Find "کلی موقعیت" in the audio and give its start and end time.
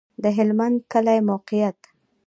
0.91-1.79